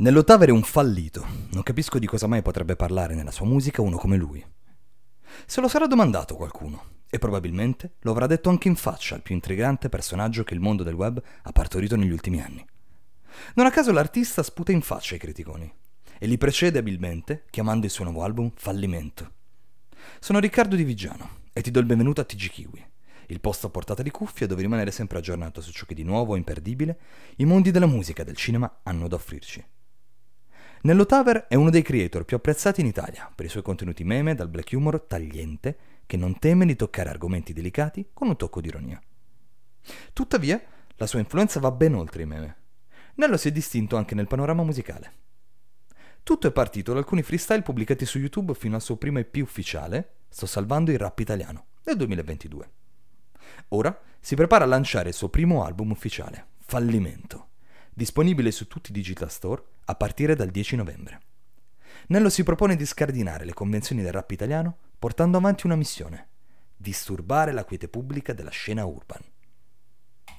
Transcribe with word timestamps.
Nell'Ottaver 0.00 0.48
è 0.48 0.52
un 0.52 0.62
fallito. 0.62 1.26
Non 1.50 1.62
capisco 1.62 1.98
di 1.98 2.06
cosa 2.06 2.26
mai 2.26 2.40
potrebbe 2.40 2.74
parlare 2.74 3.14
nella 3.14 3.30
sua 3.30 3.44
musica 3.44 3.82
uno 3.82 3.98
come 3.98 4.16
lui. 4.16 4.42
Se 5.44 5.60
lo 5.60 5.68
sarà 5.68 5.86
domandato 5.86 6.36
qualcuno, 6.36 7.02
e 7.10 7.18
probabilmente 7.18 7.96
lo 8.00 8.12
avrà 8.12 8.26
detto 8.26 8.48
anche 8.48 8.68
in 8.68 8.76
faccia 8.76 9.14
al 9.14 9.20
più 9.20 9.34
intrigante 9.34 9.90
personaggio 9.90 10.42
che 10.42 10.54
il 10.54 10.60
mondo 10.60 10.84
del 10.84 10.94
web 10.94 11.22
ha 11.42 11.52
partorito 11.52 11.96
negli 11.96 12.12
ultimi 12.12 12.40
anni. 12.40 12.66
Non 13.56 13.66
a 13.66 13.70
caso 13.70 13.92
l'artista 13.92 14.42
sputa 14.42 14.72
in 14.72 14.80
faccia 14.80 15.12
ai 15.12 15.20
criticoni 15.20 15.70
e 16.18 16.26
li 16.26 16.38
precede 16.38 16.78
abilmente 16.78 17.44
chiamando 17.50 17.84
il 17.84 17.92
suo 17.92 18.04
nuovo 18.04 18.22
album 18.22 18.50
Fallimento. 18.54 19.32
Sono 20.18 20.38
Riccardo 20.38 20.76
Di 20.76 20.84
Vigiano 20.84 21.40
e 21.52 21.60
ti 21.60 21.70
do 21.70 21.78
il 21.78 21.84
benvenuto 21.84 22.22
a 22.22 22.24
TG 22.24 22.48
Kiwi, 22.48 22.86
il 23.26 23.40
posto 23.40 23.66
a 23.66 23.70
portata 23.70 24.02
di 24.02 24.10
cuffia 24.10 24.46
dove 24.46 24.62
rimanere 24.62 24.92
sempre 24.92 25.18
aggiornato 25.18 25.60
su 25.60 25.72
ciò 25.72 25.84
che 25.84 25.94
di 25.94 26.04
nuovo 26.04 26.36
e 26.36 26.38
imperdibile 26.38 26.98
i 27.36 27.44
mondi 27.44 27.70
della 27.70 27.84
musica 27.84 28.22
e 28.22 28.24
del 28.24 28.36
cinema 28.36 28.80
hanno 28.82 29.06
da 29.06 29.16
offrirci. 29.16 29.62
Nello 30.82 31.04
Taver 31.04 31.46
è 31.46 31.56
uno 31.56 31.68
dei 31.68 31.82
creator 31.82 32.24
più 32.24 32.38
apprezzati 32.38 32.80
in 32.80 32.86
Italia 32.86 33.30
per 33.34 33.44
i 33.44 33.50
suoi 33.50 33.62
contenuti 33.62 34.02
meme 34.02 34.34
dal 34.34 34.48
black 34.48 34.72
humor 34.72 34.98
tagliente 35.02 35.76
che 36.06 36.16
non 36.16 36.38
teme 36.38 36.64
di 36.64 36.74
toccare 36.74 37.10
argomenti 37.10 37.52
delicati 37.52 38.08
con 38.14 38.28
un 38.28 38.36
tocco 38.36 38.62
di 38.62 38.68
ironia. 38.68 38.98
Tuttavia, 40.14 40.58
la 40.96 41.06
sua 41.06 41.18
influenza 41.18 41.60
va 41.60 41.70
ben 41.70 41.94
oltre 41.94 42.22
i 42.22 42.26
meme. 42.26 42.56
Nello 43.16 43.36
si 43.36 43.48
è 43.48 43.52
distinto 43.52 43.98
anche 43.98 44.14
nel 44.14 44.26
panorama 44.26 44.62
musicale. 44.62 45.12
Tutto 46.22 46.46
è 46.46 46.50
partito 46.50 46.94
da 46.94 46.98
alcuni 47.00 47.22
freestyle 47.22 47.60
pubblicati 47.60 48.06
su 48.06 48.18
YouTube 48.18 48.54
fino 48.54 48.74
al 48.74 48.82
suo 48.82 48.96
primo 48.96 49.18
EP 49.18 49.36
ufficiale, 49.36 50.14
Sto 50.30 50.46
salvando 50.46 50.92
il 50.92 50.98
rap 50.98 51.18
italiano, 51.18 51.66
nel 51.84 51.96
2022. 51.96 52.70
Ora 53.68 54.00
si 54.18 54.34
prepara 54.34 54.64
a 54.64 54.68
lanciare 54.68 55.10
il 55.10 55.14
suo 55.14 55.28
primo 55.28 55.62
album 55.62 55.90
ufficiale, 55.90 56.46
Fallimento 56.56 57.48
disponibile 57.92 58.50
su 58.50 58.66
tutti 58.66 58.90
i 58.90 58.94
digital 58.94 59.30
store 59.30 59.62
a 59.90 59.94
partire 59.96 60.36
dal 60.36 60.50
10 60.50 60.76
novembre. 60.76 61.20
Nello 62.08 62.30
si 62.30 62.44
propone 62.44 62.76
di 62.76 62.86
scardinare 62.86 63.44
le 63.44 63.54
convenzioni 63.54 64.02
del 64.02 64.12
rap 64.12 64.30
italiano 64.30 64.76
portando 64.98 65.36
avanti 65.36 65.66
una 65.66 65.74
missione, 65.74 66.28
disturbare 66.76 67.52
la 67.52 67.64
quiete 67.64 67.88
pubblica 67.88 68.32
della 68.32 68.50
scena 68.50 68.84
urban. 68.84 69.20